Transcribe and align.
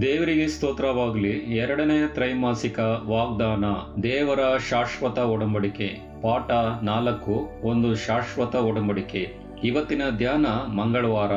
ದೇವರಿಗೆ 0.00 0.48
ಸ್ತೋತ್ರವಾಗಲಿ. 0.48 1.30
ಎರಡನೇ 1.30 2.08
ತ್ರೈಮಾಸಿಕ 2.14 2.78
ವಾಗ್ದಾನ, 3.06 3.64
ದೇವರ 4.00 4.38
ಶಾಶ್ವತ 4.70 5.18
ಒಡಂಬಡಿಕೆ. 5.18 5.86
ಪಾಠ 6.22 6.50
ನಾಲ್ಕು, 6.84 7.48
ಒಂದು 7.62 7.94
ಶಾಶ್ವತ 7.94 8.54
ಒಡಂಬಡಿಕೆ. 8.54 9.34
ಇವತ್ತಿನ 9.64 10.02
ಧ್ಯಾನ 10.16 10.46
ಮಂಗಳವಾರ. 10.46 11.32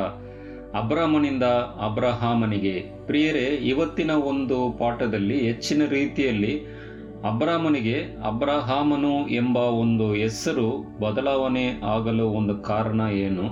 ಅಬ್ರಾಮನಿಂದ 0.76 1.42
ಅಬ್ರಹಾಮನಿಗೆ. 1.84 3.06
ಪ್ರಿಯರೇ, 3.06 3.44
ಇವತ್ತಿನ 3.44 4.10
ಒಂದು 4.10 4.76
ಪಾಠದಲ್ಲಿ 4.78 5.46
ಹೆಚ್ಚಿನ 5.46 5.82
ರೀತಿಯಲ್ಲಿ 5.88 6.79
ಅಬ್ರಾಮನಿಗೆ 7.24 7.96
ಅಬ್ರಹಾಮನು 8.24 9.28
ಎಂಬ 9.28 9.56
ಒಂದು 9.56 10.14
ಹೆಸರು 10.14 10.68
ಬದಲಾವಣೆ 11.00 11.64
ಆಗಲು 11.84 12.24
ಒಂದು 12.24 12.54
ಕಾರಣ 12.58 13.00
ಏನು? 13.00 13.46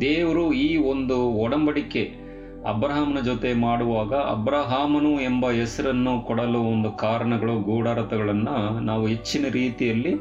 ದೇವರು 0.00 0.52
ಈ 0.52 0.76
ಒಂದು 0.76 1.32
ಒಡಂಬಡಿಕೆ 1.32 2.02
ಅಬ್ರಹಾಮನ 2.68 3.20
ಜೊತೆ 3.20 3.54
ಮಾಡುವಾಗ 3.54 4.14
ಅಬ್ರಹಾಮನು 4.14 5.20
ಎಂಬ 5.20 5.50
ಹೆಸರನ್ನು 5.50 6.26
ಕೊಡಲು 6.26 6.58
ಒಂದು 6.58 6.92
ಕಾರಣಗಳು, 6.92 7.60
ಗೂಢಾರ್ಥಗಳನ್ನು 7.60 8.80
ನಾವು 8.80 9.06
ಹೆಚ್ಚಿನ 9.06 9.44
ರೀತಿಯಲ್ಲಿ 9.48 10.14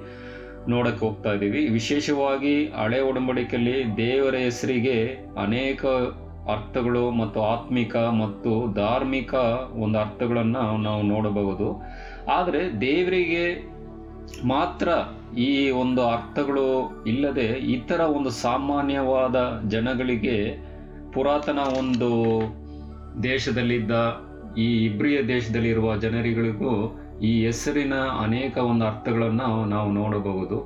ನೋಡಕ್ಕೆ 0.70 1.06
ಹೋಗ್ತಾ 1.06 1.34
ಇದ್ದೀವಿ. 1.34 1.68
ವಿಶೇಷವಾಗಿ 1.68 2.66
ಹಳೆ 2.66 3.00
ಒಡಂಬಡಿಕೆಯಲ್ಲಿ 3.02 3.98
ದೇವರ 3.98 4.36
ಹೆಸರಿಗೆ 4.36 4.98
ಅನೇಕ 5.38 5.86
ಅರ್ಥಗಳು 6.52 7.12
ಮತ್ತು 7.12 7.42
ಆತ್ಮಿಕ 7.42 7.96
ಮತ್ತು 7.96 8.74
ಧಾರ್ಮಿಕ 8.74 9.34
ಒಂದು 9.76 10.00
ಅರ್ಥಗಳನ್ನು 10.00 10.78
ನಾವು 10.78 11.02
ನೋಡಬಹುದು. 11.02 11.68
ಆದರೆ 12.28 12.62
ದೇವರಿಗೆ 12.82 13.46
ಮಾತ್ರ 14.46 14.90
ಈ 15.38 15.70
ಒಂದು 15.72 16.02
ಅರ್ಥಗಳು 16.08 16.68
ಇಲ್ಲದೆ 17.08 17.48
ಇತರ 17.48 18.00
ಒಂದು 18.00 18.30
ಸಾಮಾನ್ಯವಾದ 18.30 19.38
ಜನಗಳಿಗೆ 19.70 20.38
ಪುರಾತನ 21.14 21.60
ಒಂದು 21.80 22.10
ದೇಶದಲ್ಲಿದ್ದ, 23.24 23.92
ಈ 24.58 24.68
ಇಬ್ರಿಯ 24.86 25.18
ದೇಶದಲ್ಲಿರುವ 25.24 25.98
ಜನರಿಗಳಿಗೂ 25.98 26.74
ಈ 27.22 27.46
ಹೆಸರಿನ 27.46 27.94
ಅನೇಕ 27.94 28.58
ಒಂದು 28.58 28.86
ಅರ್ಥಗಳನ್ನು 28.86 29.66
ನಾವು 29.66 29.92
ನೋಡಬಹುದು. 29.92 30.58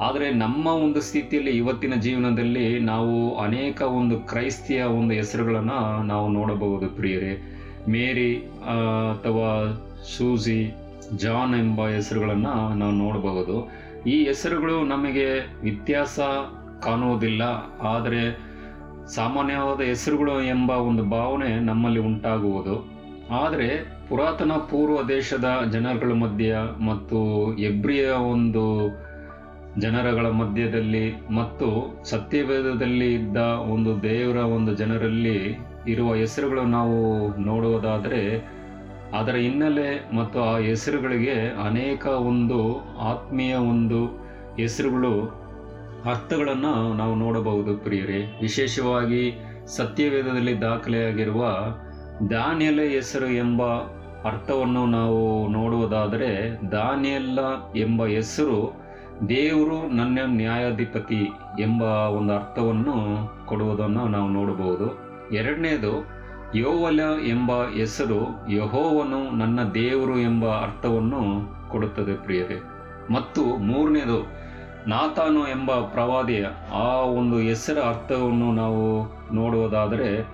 ಆದರೆ 0.00 0.30
ನಮ್ಮ 0.34 0.66
ಒಂದು 0.66 1.00
ಸ್ಥಿತಿಯಲ್ಲಿ 1.00 1.52
ಇವತ್ತಿನ 1.56 1.94
ಜೀವನದಲ್ಲಿ 1.94 2.78
ನಾವು 2.80 3.36
ಅನೇಕ 3.36 3.82
ಒಂದು 3.82 4.18
ಕ್ರೈಸ್ತಿಯ 4.20 4.82
ಒಂದು 4.82 5.12
ಹೆಸರುಗಳನ್ನು 5.14 6.02
ನಾವು 6.02 6.28
ನೋಡಬಹುದು 6.28 6.88
ಪ್ರಿಯರೇ. 6.88 7.32
ಮೇರಿ 7.88 8.32
ಅಥವಾ 9.14 9.50
ಸೂಸಿ 10.16 10.60
ಜಾನ್ 11.16 11.54
ಎಂಬ 11.54 11.88
ಹೆಸರುಗಳನ್ನು 11.88 12.74
ನಾವು 12.74 12.92
ನೋಡಬಹುದು. 12.92 13.56
ಈ 14.06 14.24
ಹೆಸರುಗಳು 14.24 14.84
ನಮಗೆ 14.84 15.26
ವ್ಯತ್ಯಾಸ 15.60 16.20
ಕಾಣುವುದಿಲ್ಲ, 16.82 17.42
ಆದರೆ 17.82 18.22
ಸಾಮಾನ್ಯವಾದ 19.14 19.80
ಹೆಸರುಗಳು 19.80 20.42
ಎಂಬ 20.42 20.70
ಒಂದು 20.70 21.04
ಭಾವನೆ 21.04 21.60
ನಮ್ಮಲ್ಲಿ 21.60 22.00
ಉಂಟಾಗುವುದು. 22.00 22.76
ಆದರೆ 23.30 23.68
ಪುರಾತನ 24.08 24.52
ಪೂರ್ವ 24.52 25.08
ದೇಶದ 25.08 25.68
ಜನರುಗಳ 25.70 26.12
ಮಧ್ಯ 26.12 26.56
ಮತ್ತು 26.86 27.18
ಎಬ್ರಿಯ 27.58 28.06
ಒಂದು 28.10 28.64
ಜನರಗಳ 29.80 30.26
ಮಧ್ಯದಲ್ಲಿ 30.26 31.12
ಮತ್ತು 31.12 31.68
ಸತ್ಯವೇದದಲ್ಲಿ 32.10 33.14
ಇದ್ದ 33.14 33.36
ಒಂದು 33.74 34.02
ದೇವರ 34.02 34.36
ಒಂದು 34.36 34.74
ಜನರಲ್ಲಿ 34.74 35.38
ಇರುವ 35.88 36.14
ಹೆಸರುಗಳು 36.14 36.64
ನಾವು 36.64 36.98
ನೋಡುವುದಾದರೆ 37.40 38.20
ಅದರ 39.14 39.34
ಹಿನ್ನೆಲೆ 39.34 40.16
ಮತ್ತು 40.16 40.42
ಆ 40.42 40.58
ಹೆಸರುಗಳಿಗೆ 40.58 41.34
ಅನೇಕ 41.66 42.06
ಒಂದು 42.06 42.80
ಆತ್ಮೀಯ 42.98 43.54
ಒಂದು 43.54 44.06
ಹೆಸರುಗಳು, 44.58 45.42
ಅರ್ಥಗಳನ್ನು 46.10 46.94
ನಾವು 46.94 47.14
ನೋಡಬಹುದು 47.14 47.76
ಪ್ರಿಯರೇ. 47.76 48.38
ವಿಶೇಷವಾಗಿ 48.40 49.40
ಸತ್ಯವೇದದಲ್ಲಿ 49.76 50.60
ದಾಖಲೆಯಾಗಿರುವ 50.60 51.46
ದಾನಿಯಲ 52.30 52.80
ಹೆಸರು 52.80 53.26
ಎಂಬ 53.26 53.62
ಅರ್ಥವನ್ನು 54.24 54.86
ನಾವು 54.86 55.48
ನೋಡುವುದಾದರೆ 55.48 56.58
ದಾನಿಯಲ್ಲ 56.72 57.38
ಎಂಬ 57.76 58.06
ಹೆಸರು 58.06 58.82
ದೇವರು 59.28 59.96
ನನ್ನ 59.96 60.18
ನ್ಯಾಯಾಧಿಪತಿ 60.26 61.32
ಎಂಬ 61.60 61.82
ಒಂದು 61.82 62.34
ಅರ್ಥವನ್ನು 62.34 62.96
ಕೊಡುವುದನ್ನು 63.46 64.08
ನಾವು 64.08 64.28
ನೋಡಬಹುದು. 64.28 64.86
ಎರಡನೇದು 65.34 66.21
ಯೋವಲ 66.54 67.00
ಎಂಬ 67.26 67.52
ಹೆಸರು 67.68 68.50
ಯಹೋವನು 68.50 69.36
ನನ್ನ 69.36 69.70
ದೇವರು 69.70 70.18
ಎಂಬ 70.18 70.44
ಅರ್ಥವನ್ನು 70.44 71.22
ಕೊಡುತ್ತದೆ 71.70 72.24
ಪ್ರಿಯರೇ. 72.24 72.62
ಮತ್ತು 73.10 73.44
ಮೂರನೇದು, 73.44 74.30
ನಾತಾನು 74.86 75.48
ಎಂಬ 75.48 75.70
ಪ್ರವಾದಿಯ 75.72 76.46
ಆ 76.72 76.96
ಒಂದು 77.00 77.38
ಹೆಸರ 77.38 77.78
ಅರ್ಥವನ್ನು 77.78 78.52
ನಾವು 78.52 79.06
ನೋಡುವುದಾದರೆ, 79.34 80.28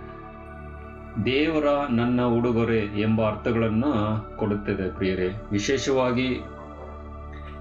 ದೇವರ 1.24 1.86
ನನ್ನ 1.90 2.22
ಉಡುಗೊರೆ 2.22 2.78
ಎಂಬ 2.78 3.28
ಅರ್ಥಗಳನ್ನು 3.28 4.24
ಕೊಡುತ್ತದೆ 4.36 4.96
ಪ್ರಿಯರೇ. 4.96 5.42
ವಿಶೇಷವಾಗಿ 5.52 6.40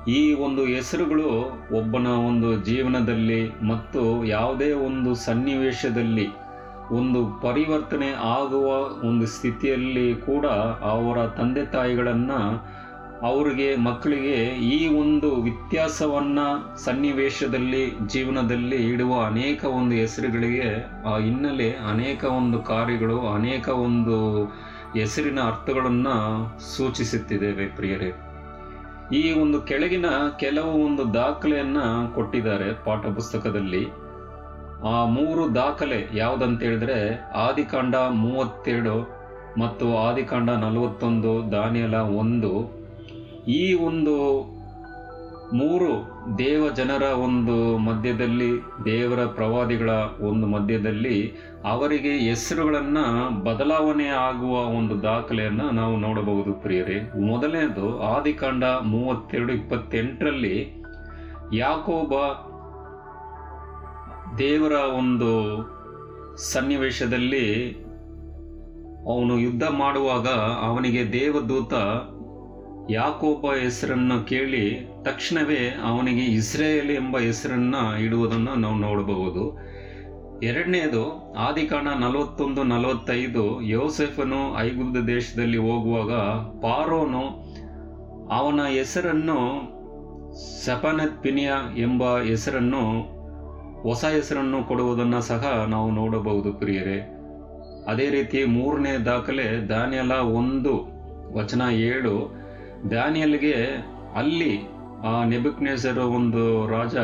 ಈ 0.07 0.33
ಒಂದು 0.33 0.65
ಹೆಸರುಗಳು 0.65 1.29
ಒಬ್ಬನ 1.77 2.07
ಒಂದು 2.07 2.65
ಜೀವನದಲ್ಲಿ 2.65 3.61
ಮತ್ತು 3.61 4.25
ಯಾವುದೇ 4.25 4.71
ಒಂದು 4.71 5.15
ಸನ್ನಿವೇಶದಲ್ಲಿ 5.15 6.27
ಒಂದು 6.91 7.41
ಪರಿವರ್ತನೆ 7.41 8.11
ಆಗುವ 8.11 8.67
ಒಂದು 9.07 9.25
ಸ್ಥಿತಿಯಲ್ಲಿ 9.25 10.15
ಕೂಡ 10.15 10.45
ಅವರ 10.81 11.27
ತಂದೆ 11.27 11.65
ತಾಯಿಗಳನ್ನು 11.65 12.77
ಅವರಿಗೆ, 13.21 13.75
ಮಕ್ಕಳಿಗೆ 13.75 14.35
ಈ 14.45 14.87
ಒಂದು 14.87 15.35
ವ್ಯತ್ಯಾಸವನ್ನು 15.35 16.77
ಸನ್ನಿವೇಶದಲ್ಲಿ, 16.83 17.93
ಜೀವನದಲ್ಲಿ 18.07 18.75
ಇಡುವ 18.75 19.25
ಅನೇಕ 19.25 19.65
ಒಂದು 19.65 19.95
ಹೆಸರುಗಳಿಗೆ, 19.95 20.91
ಆ 21.05 21.17
ಹಿನ್ನೆಲೆ 21.17 21.71
ಅನೇಕ 21.71 22.23
ಒಂದು 22.23 22.59
ಕಾರ್ಯಗಳು, 22.59 23.27
ಅನೇಕ 23.27 23.69
ಒಂದು 23.69 24.45
ಹೆಸರಿನ 24.99 25.39
ಅರ್ಥಗಳನ್ನು 25.39 26.15
ಸೂಚಿಸುತ್ತಿದ್ದೇವೆ 26.75 27.67
ಪ್ರಿಯರೇ. 27.67 28.11
ಈ 29.15 29.39
ಒಂದು 29.39 29.61
ಕೆಳಗಿನ 29.61 30.05
ಕೆಲವು 30.39 30.85
ಒಂದು 30.85 31.13
ದಾಖಲೆಯನ್ನು 31.13 32.15
ಕೊಟ್ಟಿದ್ದಾರೆ 32.15 32.73
ಪಾಠ 32.73 33.05
ಪುಸ್ತಕದಲ್ಲಿ. 33.05 34.06
ಆ 34.85 35.05
ಮೂರು 35.05 35.55
ದಾಖಲೆ 35.55 36.07
ಯಾವುದಂತೇಳಿದ್ರೆ 36.13 37.21
ಆದಿಕಾಂಡ 37.35 37.95
ಮೂವತ್ತೆರಡು 37.95 39.17
ಮತ್ತು 39.59 39.97
ಆದಿಕಾಂಡ 39.97 40.49
ನಲವತ್ತೊಂದು, 40.49 41.51
ದಾನಿಯಲ 41.51 41.95
ಒಂದು. 41.95 42.77
ಈ 43.47 43.73
ಒಂದು 43.73 44.41
ಮೂರು 45.53 46.17
ದೇವ 46.37 46.69
ಜನರ 46.69 47.01
ಒಂದು 47.01 47.77
ಮಧ್ಯದಲ್ಲಿ, 47.77 48.57
ದೇವರ 48.85 49.25
ಪ್ರವಾದಿಗಳ 49.25 49.89
ಒಂದು 50.21 50.47
ಮಧ್ಯದಲ್ಲಿ 50.47 51.33
ಅವರಿಗೆ 51.63 52.11
ಹೆಸರುಗಳನ್ನು 52.11 53.43
ಬದಲಾವಣೆ 53.43 54.07
ಆಗುವ 54.07 54.57
ಒಂದು 54.57 55.03
ದಾಖಲೆಯನ್ನು 55.03 55.71
ನಾವು 55.71 55.97
ನೋಡಬಹುದು 55.97 56.53
ಪ್ರಿಯರೇ. 56.53 57.11
ಮೊದಲನೇದು 57.25 57.99
ಆದಿಕಾಂಡ 57.99 58.63
ಮೂವತ್ತೆರಡು 58.63 59.53
ಇಪ್ಪತ್ತೆಂಟರಲ್ಲಿ 59.53 60.83
ಯಾಕೋಬ 61.53 62.13
ದೇವರ 64.37 64.71
ಒಂದು 64.71 65.31
ಸನ್ನಿವೇಶದಲ್ಲಿ 66.37 67.71
ಅವನು 69.07 69.39
ಯುದ್ಧ 69.39 69.63
ಮಾಡುವಾಗ 69.63 70.27
ಅವನಿಗೆ 70.67 71.13
ದೇವದೂತ 71.13 71.73
ಯಾಕೋಬ 72.91 73.53
ಹೆಸರನ್ನು 73.53 74.25
ಕೇಳಿ 74.25 74.89
ತಕ್ಷಣವೇ 75.01 75.77
ಅವನಿಗೆ 75.83 76.23
ಇಸ್ರೇಲ್ 76.23 76.91
ಎಂಬ 76.91 77.19
ಹೆಸರನ್ನು 77.19 78.01
ಇಡುವುದನ್ನು 78.03 78.55
ನಾವು 78.55 78.75
ನೋಡಬಹುದು. 78.75 79.59
ಎರಡನೇದು 80.43 81.33
ಆದಿಕಾಣ 81.33 81.87
ನಲವತ್ತೊಂದು, 81.99 82.63
ನಲವತ್ತೈದು, 82.63 83.61
ಯೋಸೆಫನು 83.61 84.59
ಐಗುಪ್ತ 84.59 84.97
ದೇಶದಲ್ಲಿ 84.97 85.57
ಹೋಗುವಾಗ 85.57 86.13
ಪಾರೋನು 86.61 87.23
ಅವನ 88.27 88.61
ಹೆಸರನ್ನು 88.61 89.39
ಸಪನತ್ 90.65 91.23
ಪಿನಿಯ 91.23 91.51
ಎಂಬ 91.77 92.19
ಹೆಸರನ್ನು 92.19 93.16
ಹೊಸ 93.81 94.05
ಹೆಸರನ್ನು 94.05 94.67
ಕೊಡುವುದನ್ನು 94.67 95.21
ಸಹ 95.21 95.65
ನಾವು 95.69 95.91
ನೋಡಬಹುದು 95.91 96.53
ಪ್ರಿಯರೇ. 96.53 97.13
ಅದೇ 97.87 98.09
ರೀತಿ 98.09 98.45
ಮೂರನೇ 98.45 98.97
ದಾಖಲೆ 98.97 99.69
ದಾನಿಯಲ 99.69 100.11
ಒಂದು, 100.11 100.87
ವಚನ 101.33 101.61
ಏಳು. 101.71 102.35
ದಾನಿಯಲ್ಗೆ 102.91 103.55
ಅಲ್ಲಿ 104.15 104.59
ಆ 105.05 105.23
ನೆಬುಕ್ನೇಸರ್ 105.23 105.99
ಒಂದು 105.99 106.67
ರಾಜ 106.67 106.95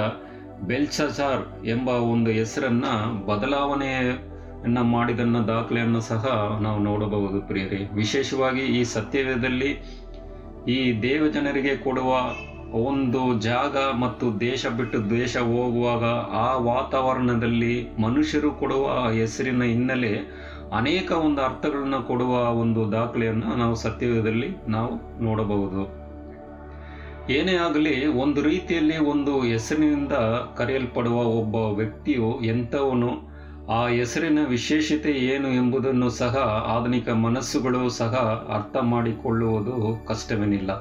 ಬೆಲ್ಚಸಾರ್ 0.63 1.65
ಎಂಬ 1.65 1.89
ಒಂದು 1.89 2.31
ಹೆಸರನ್ನು, 2.31 3.25
ಬದಲಾವಣೆಯನ್ನು 3.25 4.83
ಮಾಡಿದನ್ನ 4.83 5.37
ದಾಖಲೆಯನ್ನು 5.39 6.01
ಸಹ 6.01 6.57
ನಾವು 6.61 6.79
ನೋಡಬಹುದು 6.79 7.41
ಪ್ರಿಯರೇ. 7.41 7.89
ವಿಶೇಷವಾಗಿ 7.93 8.61
ಈ 8.61 8.83
ಸತ್ಯವೇದಲ್ಲಿ 8.83 9.83
ಈ 10.67 11.01
ದೇವಜನರಿಗೆ 11.01 11.75
ಕೊಡುವ 11.75 12.15
ಒಂದು 12.73 13.39
ಜಾಗ 13.39 13.77
ಮತ್ತು 13.77 14.39
ದೇಶ 14.39 14.65
ಬಿಟ್ಟು 14.67 15.09
ದೇಶ 15.09 15.37
ಹೋಗುವಾಗ 15.37 16.03
ಆ 16.35 16.57
ವಾತಾವರಣದಲ್ಲಿ 16.57 17.89
ಮನುಷ್ಯರು 18.01 18.51
ಕೊಡುವ 18.51 18.85
ಹೆಸರಿನ 19.09 19.63
ಹಿನ್ನೆಲೆ 19.63 20.13
ಅನೇಕ 20.73 21.11
ಒಂದು 21.11 21.41
ಅರ್ಥಗಳನ್ನು 21.41 22.07
ಕೊಡುವ 22.07 22.31
ಒಂದು 22.53 22.91
ದಾಖಲೆಯನ್ನು 22.91 23.57
ನಾವು 23.57 23.75
ಸತ್ಯದಲ್ಲಿ 23.75 24.47
ನಾವು 24.67 25.23
ನೋಡಬಹುದು. 25.23 26.03
ಏನೇ 27.33 27.53
ಆಗಲಿ 27.55 28.07
ಒಂದು 28.07 28.41
ರೀತಿಯಲ್ಲಿ 28.41 28.97
ಒಂದು 28.97 29.41
ಹೆಸರಿನಿಂದ 29.41 30.13
ಕರೆಯಲ್ಪಡುವ 30.57 31.15
ಒಬ್ಬ 31.15 31.55
ವ್ಯಕ್ತಿಯು 31.55 32.41
ಎಂಥವನು, 32.41 33.33
ಆ 33.71 33.87
ಹೆಸರಿನ 33.87 34.39
ವಿಶೇಷತೆ 34.47 35.11
ಏನು 35.11 35.47
ಎಂಬುದನ್ನು 35.47 36.09
ಸಹ 36.09 36.35
ಆಧುನಿಕ 36.77 37.09
ಮನಸ್ಸುಗಳು 37.09 37.89
ಸಹ 37.89 38.15
ಅರ್ಥ 38.55 38.77
ಮಾಡಿಕೊಳ್ಳುವುದು 38.77 40.05
ಕಷ್ಟವೇನಿಲ್ಲ. 40.07 40.71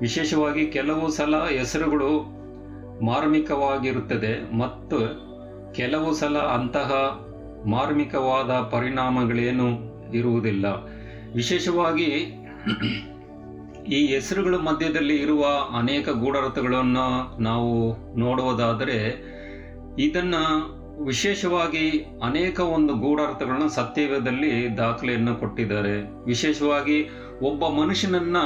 ವಿಶೇಷವಾಗಿ 0.00 0.66
ಕೆಲವು 0.66 1.08
ಸಲ 1.08 1.36
ಹೆಸರುಗಳು 1.36 2.34
ಮಾರ್ಮಿಕವಾಗಿರುತ್ತದೆ 3.04 4.56
ಮತ್ತು 4.58 4.98
ಕೆಲವು 5.74 6.14
ಸಲ 6.14 6.38
ಅಂತಹ 6.38 6.92
ಮಾರ್ಮಿಕವಾದ 7.66 8.50
ಪರಿಣಾಮಗಳೇನು 8.50 9.94
ಇರುವುದಿಲ್ಲ. 10.12 10.66
ವಿಶೇಷವಾಗಿ 11.34 12.10
ಈ 13.88 14.06
ಹೆಸರುಗಳ 14.06 14.54
ಮಧ್ಯದಲ್ಲಿ 14.54 15.16
ಇರುವ 15.16 15.46
ಅನೇಕ 15.78 16.08
ಗೂಢಾರ್ಥಗಳನ್ನು 16.08 17.38
ನಾವು 17.42 17.96
ನೋಡುವುದಾದರೆ, 18.18 19.24
ಇದನ್ನು 19.98 20.74
ವಿಶೇಷವಾಗಿ 21.04 22.06
ಅನೇಕ 22.22 22.60
ಒಂದು 22.60 22.94
ಗೂಢಾರ್ಥಗಳನ್ನ 22.94 23.66
ಸತ್ಯವೇದಲ್ಲಿ 23.66 24.76
ದಾಖಲೆಯನ್ನು 24.76 25.36
ಕೊಟ್ಟಿದ್ದಾರೆ. 25.36 26.24
ವಿಶೇಷವಾಗಿ 26.24 27.10
ಒಬ್ಬ 27.42 27.68
ಮನುಷ್ಯನನ್ನ 27.68 28.36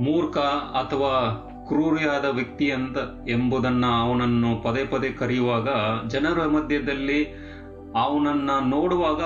ಮೂರ್ಖ 0.00 0.38
ಅಥವಾ 0.82 1.44
ಕ್ರೂರಿಯಾದ 1.68 2.24
ವ್ಯಕ್ತಿ 2.24 2.70
ಅಂತ 2.70 2.96
ಎಂಬುದನ್ನ 3.28 3.84
ಅವನನ್ನು 3.86 4.62
ಪದೇ 4.62 4.84
ಪದೇ 4.84 5.08
ಕರೆಯುವಾಗ 5.08 5.68
ಜನರ 6.08 6.46
ಮಧ್ಯದಲ್ಲಿ 6.46 7.48
ಅವನನ್ನ 7.96 8.50
ನೋಡುವಾಗ 8.66 9.22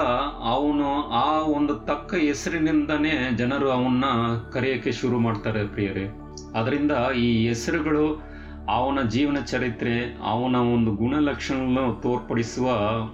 ಅವನು 0.48 1.08
ಆ 1.08 1.38
ಒಂದು 1.40 1.74
ತಕ್ಕ 1.74 2.14
ಹೆಸರಿನಿಂದನೇ 2.14 3.30
ಜನರು 3.36 3.70
ಅವನ್ನ 3.70 4.04
ಕರೆಯಕ್ಕೆ 4.52 4.92
ಶುರು 4.92 5.18
ಮಾಡ್ತಾರೆ 5.18 5.64
ಪ್ರಿಯರೇ. 5.64 6.06
ಅದರಿಂದ 6.54 6.92
ಈ 7.16 7.48
ಹೆಸರುಗಳು 7.48 8.32
ಅವನ 8.68 8.98
ಜೀವನ 9.08 9.36
ಚರಿತ್ರೆ, 9.46 10.18
ಅವನ 10.26 10.56
ಒಂದು 10.56 10.90
ಗುಣಲಕ್ಷಣಗಳನ್ನು 10.90 12.00
ತೋರ್ಪಡಿಸುವ 12.02 12.66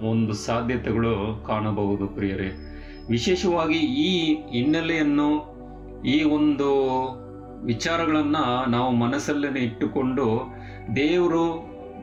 ಒಂದು 0.09 0.33
ಸಾಧ್ಯತೆಗಳು 0.33 1.43
ಕಾಣಬಹುದು 1.47 2.07
ಪ್ರಿಯರೇ. 2.07 2.75
ವಿಶೇಷವಾಗಿ 3.09 3.77
ಈ 3.77 4.35
ಹಿನ್ನೆಲೆಯನ್ನು 4.49 5.59
ಈ 6.03 6.23
ಒಂದು 6.23 6.69
ವಿಚಾರಗಳನ್ನು 7.63 8.69
ನಾವು 8.69 8.91
ಮನಸ್ಸಲ್ಲೇ 8.91 9.59
ಇಟ್ಟುಕೊಂಡು 9.59 10.53
ದೇವರು 10.95 11.53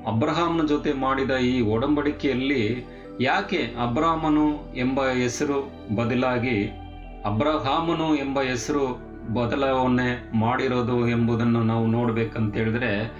ಅಬ್ರಹಾಮ್ನ 0.06 0.66
ಜೊತೆ 0.66 0.92
ಮಾಡಿದ 0.92 1.30
ಈ 1.30 1.60
ಒಡಂಬಡಿಕೆಯಲ್ಲಿ 1.60 2.84
ಯಾಕೆ 3.20 3.56
ಅಬ್ರಹಾಮನು 3.56 4.76
ಎಂಬ 4.76 5.06
ಹೆಸರು 5.06 5.72
ಬದಲಾಗಿ 5.94 6.66
ಅಬ್ರಹಾಮನು 7.24 8.14
ಎಂಬ 8.14 8.42
ಹೆಸರು 8.42 9.06
ಬದಲಾವಣೆ 9.34 10.38
ಮಾಡಿರೋದು 10.38 11.08
ಎಂಬುದನ್ನು 11.08 11.62
ನಾವು 11.62 11.86
ನೋಡಬೇಕಂತೇಳಿದ್ರೆ 11.86 13.12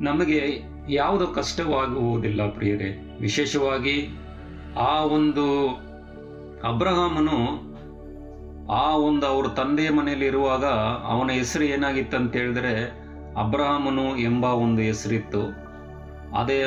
ನಮಗೆ 0.00 0.62
ಯಾವುದು 0.88 1.26
ಕಷ್ಟವಾಗುವುದಿಲ್ಲ 1.26 2.50
ಪ್ರಿಯರೇ. 2.50 3.18
ವಿಶೇಷವಾಗಿ 3.20 4.18
ಆ 4.78 5.04
ಒಂದು 5.04 5.68
ಅಬ್ರಹಾಮನು 6.68 7.67
ಆ 8.70 8.96
ಒಂದು 8.96 9.26
ಅವ್ರ 9.26 9.48
ತಂದೆಯ 9.48 9.90
ಮನೆಯಲ್ಲಿ 9.90 10.26
ಇರುವಾಗ 10.26 10.64
ಅವನ 11.06 11.30
ಹೆಸರು 11.30 11.64
ಏನಾಗಿತ್ತು 11.64 12.16
ಅಂತ 12.16 12.36
ಹೇಳಿದ್ರೆ 12.36 12.98
ಅಬ್ರಹಾಮನು 13.36 14.16
ಎಂಬ 14.16 14.44
ಒಂದು 14.44 14.82
ಹೆಸರಿತ್ತು. 14.82 15.68
ಅದೇ 16.38 16.62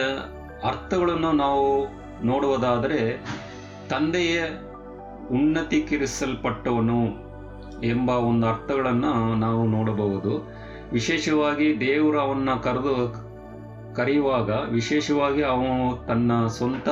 ಅರ್ಥಗಳನ್ನು 0.63 1.31
ನಾವು 1.31 1.88
ನೋಡುವುದಾದರೆ 2.25 3.24
ತಂದೆಯ 3.89 4.42
ಉನ್ನತೀಕರಿಸಲ್ಪಟ್ಟವನು 5.31 7.31
ಎಂಬ 7.83 8.09
ಒಂದು 8.09 8.48
ಅರ್ಥಗಳನ್ನು 8.48 9.36
ನಾವು 9.36 9.68
ನೋಡಬಹುದು. 9.68 10.62
ವಿಶೇಷವಾಗಿ 10.92 11.80
ದೇವರು 11.80 12.19
ಅವನ್ನ 12.19 12.53
ಕರೆದು 12.53 13.13
ಕರೆಯುವಾಗ 13.95 14.50
ವಿಶೇಷವಾಗಿ 14.50 15.44
ಅವನು 15.44 16.07
ತನ್ನ 16.07 16.48
ಸ್ವಂತ 16.48 16.89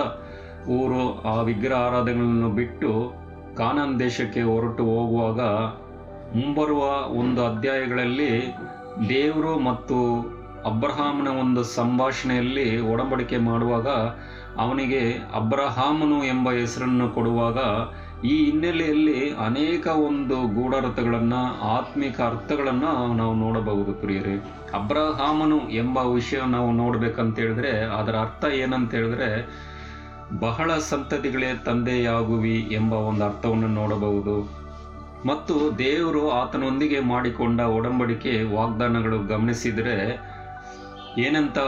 ಊರು 0.68 1.22
ಆ 1.22 1.42
ವಿಗ್ರಹ 1.42 1.78
ಆರಾಧನೆಗಳನ್ನು 1.78 2.50
ಬಿಟ್ಟು 2.50 3.20
ಕಾನಾನ್ 3.60 4.00
ದೇಶಕ್ಕೆ 4.00 4.42
ಹೊರಟು 4.42 4.84
ಹೋಗುವಾಗ 4.84 5.42
ಮುಂಬರುವ 6.38 6.84
ಒಂದು 7.20 7.46
ಅಧ್ಯಾಯಗಳಲ್ಲಿ 7.46 8.56
ದೇವರು 9.10 9.60
ಮತ್ತು 9.60 9.98
ಅಬ್ರಹಾಮನ 10.66 11.28
ಒಂದು 11.28 11.64
ಸಂಭಾಷಣೆಯಲ್ಲಿ 11.64 12.82
ಒಡಂಬಡಿಕೆ 12.82 13.38
ಮಾಡುವಾಗ 13.38 13.88
ಅವನಿಗೆ 14.58 15.02
ಅಬ್ರಹಾಮನು 15.36 16.24
ಎಂಬ 16.24 16.52
ಹೆಸರನ್ನು 16.52 17.10
ಕೊಡುವಾಗ 17.10 17.58
ಈ 18.26 18.46
ಹಿನ್ನೆಲೆಯಲ್ಲಿ 18.46 19.30
ಅನೇಕ 19.30 19.88
ಒಂದು 19.88 20.38
ಗೂಢಾರ್ಥಗಳನ್ನು, 20.56 21.42
ಆತ್ಮಿಕ 21.78 22.22
ಅರ್ಥಗಳನ್ನು 22.22 23.14
ನಾವು 23.14 23.34
ನೋಡಬಹುದು 23.36 23.94
ಪ್ರಿಯರೇ. 23.94 24.36
ಅಬ್ರಹಾಮನು 24.74 25.70
ಎಂಬ 25.70 25.98
ವಿಷಯ 25.98 26.42
ನಾವು 26.48 26.72
ನೋಡಬೇಕಂತೇಳಿದ್ರೆ 26.72 27.72
ಅದರ 28.00 28.16
ಅರ್ಥ 28.16 28.46
ಏನಂತ 28.54 28.94
ಹೇಳಿದ್ರೆ 28.94 29.30
ಬಹಳ 30.38 30.78
ಸಂತತಿಗಳೇ 30.78 31.54
ತಂದೆಯಾಗುವಿ 31.66 32.68
ಎಂಬ 32.72 32.94
ಒಂದು 32.94 33.26
ಅರ್ಥವನ್ನು 33.26 33.68
ನೋಡಬಹುದು. 33.68 34.60
ಮತ್ತು 35.26 35.78
ದೇವರು 35.78 36.30
ಆತನೊಂದಿಗೆ 36.30 37.00
ಮಾಡಿಕೊಂಡ 37.00 37.60
ಒಡಂಬಡಿಕೆ 37.60 38.44
ವಾಗ್ದಾನಗಳು 38.44 39.20
ಗಮನಿಸಿದರೆ 39.20 39.96
ಏನಂತ 41.18 41.60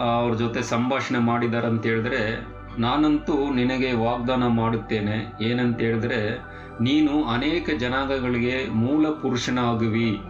ಅವ್ರ 0.00 0.34
ಜೊತೆ 0.34 0.62
ಸಂಭಾಷಣೆ 0.62 1.18
ಮಾಡಿದ್ದಾರೆ 1.18 1.66
ಅಂತ 1.66 1.86
ಹೇಳಿದ್ರೆ 1.86 2.46
ನಾನಂತೂ 2.78 3.54
ನಿನಗೆ 3.54 3.92
ವಾಗ್ದಾನ 3.92 4.46
ಮಾಡುತ್ತೇನೆ. 4.46 5.44
ಏನಂತ 5.44 5.80
ಹೇಳಿದ್ರೆ 5.80 6.38
ನೀನು 6.80 7.24
ಅನೇಕ 7.24 7.70
ಜನಾಂಗಗಳಿಗೆ 7.78 8.66
ಮೂಲ 8.68 9.08
ಪುರುಷನಾಗುವಿ 9.08 10.20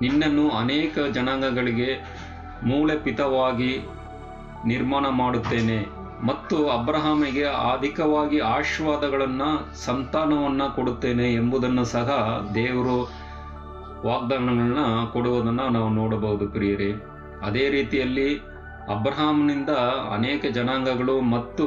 ನಿನ್ನನ್ನು 0.00 0.50
ಅನೇಕ 0.50 0.98
ಜನಾಂಗಗಳಿಗೆ 1.12 2.04
ಮೂಲಪಿತವಾಗಿ 2.62 3.78
ನಿರ್ಮಾಣ 4.66 5.08
ಮಾಡುತ್ತೇನೆ. 5.08 5.97
ಮತ್ತು 6.24 6.68
ಅಬ್ರಹಾಮಿಗೆ 6.68 7.44
ಅಧಿಕವಾಗಿ 7.44 8.38
ಆಶೀರ್ವಾದಗಳನ್ನು, 8.38 9.74
ಸಂತಾನವನ್ನು 9.84 10.76
ಕೊಡುತ್ತೇನೆ 10.76 11.32
ಎಂಬುದನ್ನು 11.32 11.84
ಸಹ 11.84 12.08
ದೇವರು 12.54 12.98
ವಾಗ್ದಾನಗಳನ್ನ 14.06 15.04
ಕೊಡುವುದನ್ನು 15.12 15.68
ನಾವು 15.68 15.88
ನೋಡಬಹುದು 15.88 16.48
ಪ್ರಿಯರೇ. 16.48 16.92
ಅದೇ 17.42 17.68
ರೀತಿಯಲ್ಲಿ 17.68 18.36
ಅಬ್ರಹಾಮ್ನಿಂದ 18.88 19.68
ಅನೇಕ 20.14 20.46
ಜನಾಂಗಗಳು 20.46 21.20
ಮತ್ತು 21.20 21.66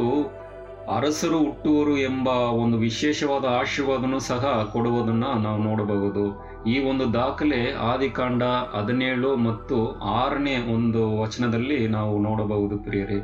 ಅರಸರು 0.89 1.37
ಹುಟ್ಟುವರು 1.37 1.97
ಎಂಬ 1.97 2.27
ಒಂದು 2.27 2.77
ವಿಶೇಷವಾದ 2.77 3.45
ಆಶೀರ್ವಾದನೂ 3.45 4.19
ಸಹ 4.19 4.69
ಕೊಡುವುದನ್ನು 4.73 5.39
ನಾವು 5.39 5.57
ನೋಡಬಹುದು. 5.61 6.51
ಈ 6.65 6.79
ಒಂದು 6.79 7.13
ದಾಖಲೆ 7.13 7.71
ಆದಿಕಾಂಡ 7.71 8.43
ಹದಿನೇಳು 8.43 9.35
ಮತ್ತು 9.35 9.91
ಆರನೇ 10.01 10.57
ಒಂದು 10.73 11.19
ವಚನದಲ್ಲಿ 11.19 11.87
ನಾವು 11.87 12.19
ನೋಡಬಹುದು 12.19 12.77
ಪ್ರಿಯರೇ. 12.77 13.19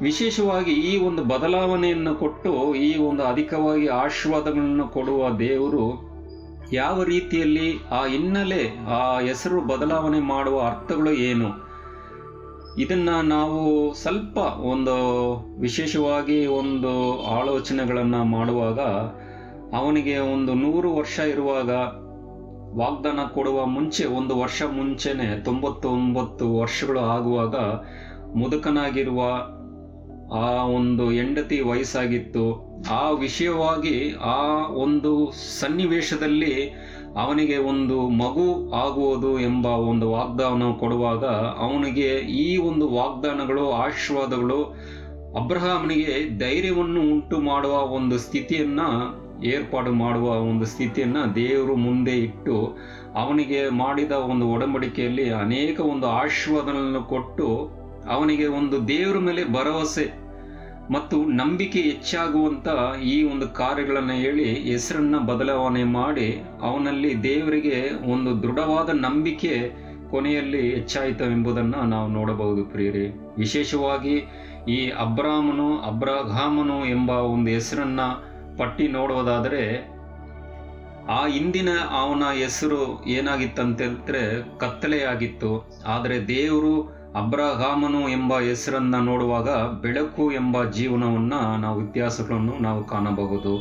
ವಿಶೇಷವಾಗಿ 0.00 0.72
ಈ 0.72 0.98
ಒಂದು 0.98 1.24
ಬದಲಾವಣೆಯನ್ನು 1.24 2.14
ಕೊಟ್ಟು 2.14 2.74
ಈ 2.74 2.98
ಒಂದು 2.98 3.22
ಅಧಿಕವಾಗಿ 3.22 3.86
ಆಶೀರ್ವಾದಗಳನ್ನು 3.86 4.88
ಕೊಡುವ 4.88 5.30
ದೇವರು 5.30 6.12
ಯಾವ 6.72 7.02
ರೀತಿಯಲ್ಲಿ 7.02 7.78
ಆ 7.90 8.06
ಹಿನ್ನೆಲೆ, 8.06 8.78
ಆ 8.88 9.18
ಹೆಸರು 9.18 9.60
ಬದಲಾವಣೆ 9.60 10.20
ಮಾಡುವ 10.20 10.60
ಅರ್ಥಗಳು 10.60 11.10
ಏನು? 11.10 11.72
ಇದನ್ನು 12.78 13.22
ನಾವು 13.22 13.94
ಸ್ವಲ್ಪ 13.94 14.38
ಒಂದು 14.60 14.96
ವಿಶೇಷವಾಗಿ 15.60 16.46
ಒಂದು 16.46 17.22
ಆಲೋಚನೆಗಳನ್ನು 17.22 18.24
ಮಾಡುವಾಗ, 18.24 18.80
ಅವನಿಗೆ 19.76 20.18
ಒಂದು 20.18 20.54
ನೂರು 20.54 20.96
ವರ್ಷ 20.96 21.18
ಇರುವಾಗ 21.18 21.70
ವಾಗ್ದಾನ 22.78 23.18
ಕೊಡುವ 23.34 23.66
ಮುಂಚೆ, 23.66 24.04
ಒಂದು 24.04 24.38
ವರ್ಷ 24.38 24.62
ಮುಂಚೆನೆ, 24.62 25.44
ತೊಂಬತ್ತೊಂಬತ್ತು 25.44 26.58
ವರ್ಷಗಳು 26.58 27.00
ಆಗುವಾಗ 27.00 27.56
ಮುದುಕನಾಗಿರುವ 28.36 29.22
ಆ 30.30 30.64
ಒಂದು 30.64 31.10
ಹೆಂಡತಿ 31.10 31.60
ವಯಸ್ಸಾಗಿತ್ತು, 31.60 32.44
ಆ 32.90 33.10
ವಿಷಯವಾಗಿ 33.10 34.12
ಆ 34.12 34.66
ಒಂದು 34.66 35.32
ಸನ್ನಿವೇಶದಲ್ಲಿ 35.60 36.54
ಅವನಿಗೆ 37.16 37.56
ಒಂದು 37.56 38.08
ಮಗು 38.08 38.72
ಆಗುವುದು 38.72 39.40
ಎಂಬ 39.40 39.66
ಒಂದು 39.66 40.10
ವಾಗ್ದಾನ 40.10 40.62
ಕೊಡುವಾಗ 40.78 41.24
ಅವನಿಗೆ 41.58 42.08
ಈ 42.18 42.56
ಒಂದು 42.56 42.88
ವಾಗ್ದಾನಗಳು, 42.88 43.70
ಆಶೀರ್ವಾದಗಳು 43.70 44.60
ಅಬ್ರಹಾಮನಿಗೆ 45.36 46.38
ಧೈರ್ಯವನ್ನು 46.38 47.00
ಉಂಟು 47.00 47.40
ಮಾಡುವ 47.40 47.72
ಒಂದು 47.72 48.18
ಸ್ಥಿತಿಯನ್ನ, 48.18 48.80
ಏರ್ಪಾಡು 49.44 49.92
ಮಾಡುವ 49.92 50.28
ಒಂದು 50.28 50.64
ಸ್ಥಿತಿಯನ್ನ 50.64 51.16
ದೇವರು 51.34 51.76
ಮುಂದೆ 51.76 52.12
ಇಟ್ಟು 52.18 52.76
ಅವನಿಗೆ 53.14 53.68
ಮಾಡಿದ 53.68 54.12
ಒಂದು 54.12 54.48
ಒಡಂಬಡಿಕೆಯಲ್ಲಿ 54.48 55.30
ಅನೇಕ 55.30 55.80
ಒಂದು 55.80 56.06
ಆಶೀರ್ವಾದಗಳನ್ನು 56.06 57.02
ಕೊಟ್ಟು 57.08 57.81
ಅವನಿಗೆ 58.08 58.46
ಒಂದು 58.46 58.88
ದೇವರ 58.88 59.18
ಮೇಲೆ 59.18 59.52
ಭರವಸೆ 59.52 60.22
ಮತ್ತು 60.90 61.24
ನಂಬಿಕೆ 61.24 61.80
ಹೆಚ್ಚಾಗುವಂತ 61.80 62.68
ಈ 63.02 63.22
ಒಂದು 63.22 63.48
ಕಾರ್ಯಗಳನ್ನು 63.48 64.12
ಹೇಳಿ 64.12 64.54
ಹೆಸರನ್ನ 64.54 65.18
ಬದಲಾವಣೆ 65.18 65.84
ಮಾಡಿ 65.84 66.42
ಅವನಲ್ಲಿ 66.60 67.22
ದೇವರಿಗೆ 67.22 67.90
ಒಂದು 68.12 68.42
ದೃಢವಾದ 68.42 68.90
ನಂಬಿಕೆ 68.90 69.82
ಕೊನೆಯಲ್ಲಿ 70.10 70.74
ಹೆಚ್ಚಾಯಿತು 70.74 71.24
ಎಂಬುದನ್ನು 71.24 71.82
ನಾವು 71.82 72.08
ನೋಡಬಹುದು 72.08 72.64
ಪ್ರಿಯರಿ. 72.64 73.06
ವಿಶೇಷವಾಗಿ 73.38 74.24
ಈ 74.68 74.88
ಅಬ್ರಾಮನು, 74.88 75.78
ಅಬ್ರಹಾಮನು 75.78 76.86
ಎಂಬ 76.86 77.10
ಒಂದು 77.10 77.50
ಹೆಸರನ್ನ 77.50 78.00
ಪಟ್ಟಿ 78.58 78.88
ನೋಡುವುದಾದರೆ, 78.88 79.92
ಆ 81.10 81.26
ಹಿಂದಿನ 81.26 81.68
ಅವನ 81.90 82.22
ಹೆಸರು 82.24 83.04
ಏನಾಗಿತ್ತಂತಂದ್ರೆ 83.04 84.42
ಕತ್ತಲೆಯಾಗಿತ್ತು. 84.58 85.70
ಆದರೆ 85.86 86.28
ದೇವರು 86.28 87.01
ಅಬ್ರಹಾಮನು 87.16 88.08
ಎಂಬ 88.08 88.40
ಹೆಸರನ್ನು 88.40 89.04
ನೋಡುವಾಗ 89.04 89.48
ಬೆಳಕು 89.82 90.32
ಎಂಬ 90.32 90.64
ಜೀವನವನ್ನು 90.64 91.56
ನಾವು 91.56 91.78
ವ್ಯತ್ಯಾಸಗಳನ್ನು 91.78 92.62
ನಾವು 92.62 92.84
ಕಾಣಬಹುದು. 92.84 93.54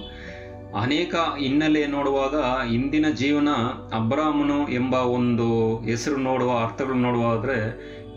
ಅನೇಕ 0.82 1.16
ಹಿನ್ನೆಲೆ 1.40 1.88
ನೋಡುವಾಗ 1.88 2.36
ಇಂದಿನ 2.68 3.06
ಜೀವನ 3.10 3.50
ಅಬ್ರಾಹ್ಮನು 3.94 4.70
ಎಂಬ 4.70 4.94
ಒಂದು 4.94 5.78
ಹೆಸರು 5.80 6.18
ನೋಡುವ, 6.18 6.52
ಅರ್ಥಗಳು 6.64 6.96
ನೋಡುವಾದರೆ 6.96 7.58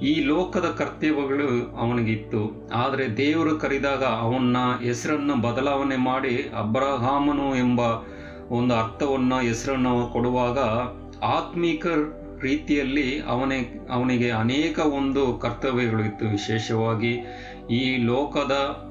ಈ 0.02 0.24
ಲೋಕದ 0.24 0.74
ಕರ್ತವ್ಯಗಳು 0.78 1.76
ಅವನಿಗಿತ್ತು 1.76 2.70
ಆದರೆ 2.74 3.16
ದೇವರು 3.16 3.58
ಕರೆದಾಗ 3.58 4.04
ಅವನ 4.04 4.56
ಹೆಸರನ್ನು 4.82 5.36
ಬದಲಾವಣೆ 5.42 5.96
ಮಾಡಿ 5.96 6.34
ಅಬ್ರಹಾಮನು 6.58 7.56
ಎಂಬ 7.56 7.80
ಒಂದು 8.50 8.74
ಅರ್ಥವನ್ನು, 8.74 9.40
ಹೆಸರನ್ನು 9.40 10.12
ಕೊಡುವಾಗ 10.12 10.58
ಆತ್ಮಿಕ 11.24 11.86
ರೀತಿಯಲ್ಲಿ 12.42 13.20
ಅವನೇ, 13.20 13.86
ಅವನಿಗೆ 13.90 14.30
ಅನೇಕ 14.30 14.78
ಒಂದು 14.78 15.38
ಕರ್ತವ್ಯಗಳು 15.38 16.02
ಇತ್ತು 16.02 16.26
ವಿಶೇಷವಾಗಿ 16.26 17.20
ಈ 17.70 17.96
ಲೋಕದ 17.96 18.84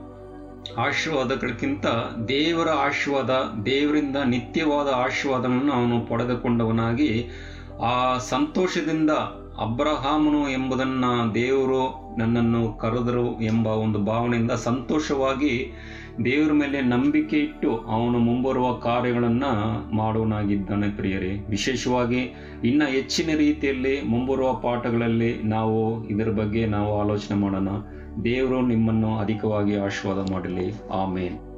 ಆಶೀರ್ವಾದಗಳಿಗಿಂತ 0.77 1.85
ದೇವರ 2.27 2.69
ಆಶೀರ್ವಾದ, 2.69 3.29
ದೇವರಿಂದ 3.65 4.15
ನಿತ್ಯವಾದ 4.25 4.87
ಆಶೀರ್ವಾದವನ್ನು 4.87 5.73
ಅವನು 5.73 6.05
ಪಡೆದುಕೊಂಡವನಾಗಿ, 6.05 7.29
ಆ 7.81 8.17
ಸಂತೋಷದಿಂದ 8.17 9.09
ಅಬ್ರಹಾಮನು 9.57 10.49
ಎಂಬುದನ್ನು 10.49 11.35
ದೇವರು 11.35 12.13
ನನ್ನನ್ನು 12.17 12.73
ಕರೆದರು 12.73 13.41
ಎಂಬ 13.41 13.67
ಒಂದು 13.67 13.99
ಭಾವನೆಯಿಂದ 13.99 14.51
ಸಂತೋಷವಾಗಿ 14.51 15.73
ದೇವರ 16.25 16.51
ಮೇಲೆ 16.51 16.81
ನಂಬಿಕೆ 16.81 17.37
ಇಟ್ಟು 17.37 17.77
ಅವನು 17.77 18.19
ಮುಂಬರುವ 18.19 18.73
ಕಾರ್ಯಗಳನ್ನು 18.73 19.95
ಮಾಡುವನಾಗಿದ್ದಾನೆ 19.95 20.89
ಪ್ರಿಯರೇ. 20.89 21.45
ವಿಶೇಷವಾಗಿ 21.49 22.35
ಇನ್ನು 22.63 22.85
ಹೆಚ್ಚಿನ 22.85 23.37
ರೀತಿಯಲ್ಲಿ 23.37 24.01
ಮುಂಬರುವ 24.01 24.53
ಪಾಠಗಳಲ್ಲಿ 24.53 25.43
ನಾವು 25.43 26.09
ಇದರ 26.09 26.29
ಬಗ್ಗೆ 26.29 26.65
ನಾವು 26.65 27.01
ಆಲೋಚನೆ 27.01 27.37
ಮಾಡೋಣ. 27.37 27.67
ದೇವರು 28.23 28.61
ನಿಮ್ಮನ್ನು 28.61 29.17
ಅಧಿಕವಾಗಿ 29.19 29.75
ಆಶೀರ್ವಾದ 29.75 30.31
ಮಾಡಲಿ. 30.31 30.73
ಆಮೇನ್. 30.91 31.52